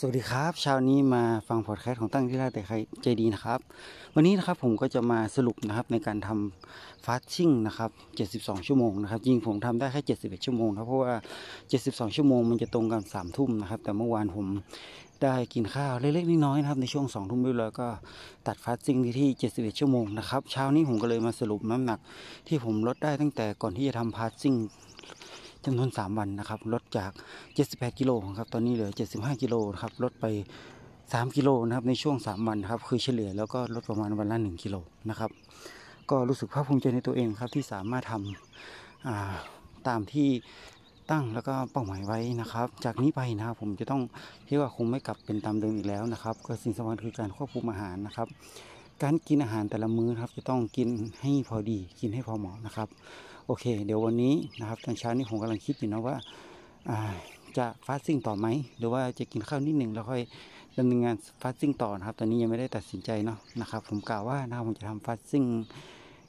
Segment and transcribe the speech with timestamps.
[0.00, 3.58] สวัสดีครับเช้านี้มาฟังพอดแคสต์ของตั้งที่ได้แต่ใครใจดีนะครับ
[4.14, 7.90] วันนี้นะครับผมก็จะมาสรุปนะครับในการทำฟาสชิ่งนะครับ
[8.28, 11.14] 72 ชั่วโมงนะครับจริงผมทำได้แค่ 71 ชั่วโมงครับเพราะว่า
[11.64, 14.46] 72 ชั่วโมงมันจะตรงกัน3ทุ่มนะครับ แต่เมื่อวานผม
[15.22, 17.88] ได้กินข้าวเล็กๆน้อยๆนะครับในช่วง2ทุ่มด้วยแล้วก็
[18.46, 21.98] ตัดฟาสซิ่งที่ 71 ชั่วโมงนะครับเช้านี้ผมก็เลยมาสรุปน้ำหนัก
[22.48, 24.54] ที่ผมลดได้ตั้งแต่ก่อนที่จะทำฟาสซิ่ง
[25.66, 27.10] จำนวน 3 วันนะครับลดจาก
[27.54, 30.26] 78 กิโลครับตอนนี้เหลือ 75 กิโลครับลดไป
[30.80, 34.76] 3 กิโลนะครับในช่วง 3 วันครับคือเฉลี่ยแล้วก็ลดประมาณวันละ 1 กิโล
[35.10, 35.30] นะครับ
[36.10, 40.28] ก็รู้สึกภาคภูมิใจในตัวเองครับที่สามารถทำตามที่
[41.10, 44.02] ตั้งแล้วก็เป้าหมายไว้นะครับ จากนี้ไปนะครับผมจะต้อง
[44.48, 48.28] คิดว่าคงไม่กลับเป็นตามเดิมอีกแล้วนะครับ ก็สิ่งสำคัญคือการควบคุมอาหารนะครับ
[49.02, 50.88] การกินอาหารแต่ละมื้อครับ จะต้องกิน
[51.22, 52.88] ให้พอดีกินให้พอเหมาะนะครับ
[53.46, 56.16] โอเค เดี๋ยววันนี้นะครับตอนเช้านี้ผมกำลังคิดอยู่นะว่า
[57.56, 58.46] จะฟาสซิ่งต่อไหม
[58.78, 60.22] หรือว่าจะกินข้าวนิดหนึ่งแล้วค่อย
[60.78, 65.44] ดำเนินงานฟาสซิ่งต่อนะครับ ตอนนี้ยังไม่ได้ตัดสินใจเนาะนะครับ ผมกล่าวว่านะผมจะทำฟาสซิ่ง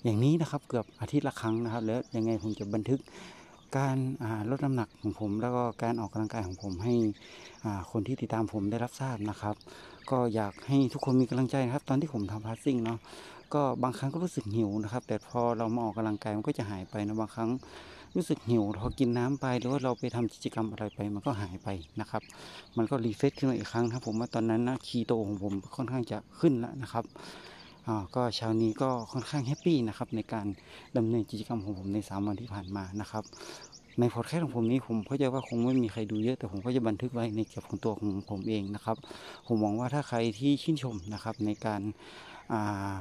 [0.03, 2.99] อย่างนี้นะครับ เกือบอาทิตย์ละครั้งนะครับ แล้วยังไงผมจะบันทึก
[3.77, 3.97] การ
[4.49, 6.93] ลดน้ำหนักของผม แล้วก็การออกกำลังกายของผมให้
[7.91, 9.55] คนที่ติดตามผมได้รับทราบนะครับ
[10.11, 12.99] ก็อยากให้ทุกคนมีกำลังใจนะครับ ตอนที่ผมทำ fasting เนาะ
[13.53, 17.49] ก็บางครั้งก็รู้สึกหิวนะครับ แต่พอเรามาออกกำลังกายมันก็จะหายไปนะบางครั้ง
[18.15, 21.69] รู้สึกหิวพอกินน้ำไปหรือว่าเราไปทำกิจกรรมอะไรไป มันก็หายไป
[21.99, 22.21] นะครับ
[22.77, 27.03] มันก็ refresh ขึ้นมาอีกครั้งครับผมว่าตอนนั้นนะคีโตของผมค่อนข้างจะขึ้นแล้วนะครับ
[27.87, 30.47] อ่าก็เช้านี้ก็ค่อนข้าง happy นะครับในการ
[30.97, 33.23] ดำเนินกิจกรรมของผมในสามวันที่ผ่านมานะครับ
[33.99, 38.97] ในพอดแคสต์ของผมนี้ผมเข้าใจว่าคงไม่มีใครดูเยอะ แต่ผมก็จะบันทึกไว้ในเก็บของตัวของผมเองนะครับ
[39.47, 41.81] ผมหวังว่าถ้าใครที่ชื่นชมนะครับในการ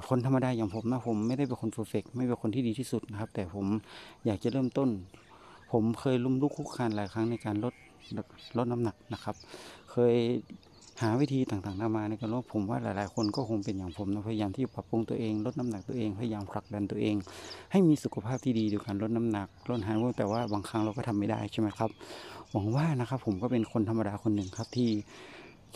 [0.08, 3.66] คนธรรมดาอย่างผมนะผมไม่ได้เป็นคนเฟอร์เฟกไม่เป็นคนที่ดีที่สุดนะครับ แต่ผม
[4.26, 4.88] อยากจะเริ่มต้น
[5.72, 7.74] ผมเคยลุ่มลุกคุกคานหลายครั้งในการลด
[8.56, 9.34] ลดน้ำหนักนะครับ
[9.90, 10.14] เคย
[11.02, 17.14] หาวิธีต่างๆนามาในการลดผมว่าหลายๆ คนก็คงเป็นอย่างผมนะพยายามที่ปรับปรุงตัวเองลดน้ำหนักตัวเองพยายามผลักดันตัวเอง
[17.72, 21.90] ให้มีสุขภาพที่ดีด้วยการลดน้ำหนักลดหายว่าแต่ว่าบางครั้งเราก็ทำไม่ได้ใช่ไหมครับ
[22.50, 24.88] หวังว่านะครับผมก็เป็นคนธรรมดาคนหนึ่งครับที่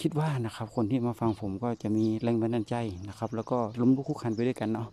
[0.00, 2.76] คิดว่านะครับคนที่มาฟังผมก็จะมีแรงบันดาลใจ
[3.08, 4.88] นะครับ แล้วก็ล้มลุกคุกคันไปด้วยกันเนาะ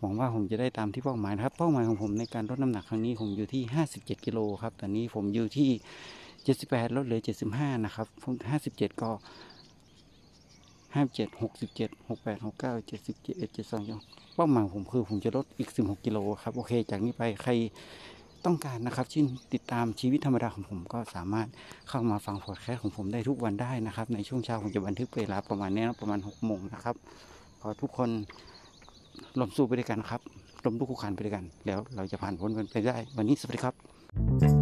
[0.00, 3.62] หวังว่าผมจะได้ตามที่เป้าหมายนะครับ เป้าหมายของผมในการลดน้ำหนักครั้งนี้ผมอยู่ที่
[3.94, 5.70] 57กิโลครับตอนนี้ผมอยู่ที่
[6.32, 7.20] 78ลดเหลือ
[7.52, 8.34] 75 นะครับผม
[8.68, 9.10] 57 ก็
[10.94, 13.82] ห้าเจ็ดหกสิบเจ็ดหกแปดหกเก้าเจ็ดสิบเจ็ดเจ็ดสอง
[14.34, 17.50] เป้าหมายผมคือผมจะลดอีกสิบหกกิโลครับโอเค จากนี้ไปใคร
[18.44, 21.48] ต้องการนะครับชื่นติดตามชีวิตธรรมดาของผมก็สามารถ
[21.88, 26.96] เข้ามาฟังพอดแคสต์ของผมได้ทุกวันได้นะครับ ในช่วงเช้าผมจะบันทึกเวลาประมาณนี้นะประมาณหกโมงนะครับ
[27.60, 28.10] ขอทุกคน
[29.40, 30.20] ลมสู้ไปด้วยกันครับ
[30.64, 34.61] ลมทุกขุขันไปด้วยกัน แล้วเราจะผ่านพ้นกันไปได้ วันนี้สวัสดีครับ